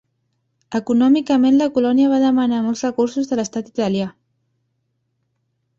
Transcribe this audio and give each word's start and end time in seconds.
Econòmicament 0.79 1.59
la 1.63 1.67
colònia 1.75 2.09
va 2.15 2.21
demanar 2.25 2.63
molts 2.69 2.83
recursos 2.89 3.31
de 3.33 3.41
l'estat 3.41 3.71
italià. 3.75 4.13